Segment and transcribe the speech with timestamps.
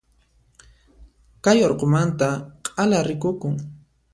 [1.43, 2.29] Kay urqumanta
[2.63, 3.55] k'ala rikukun.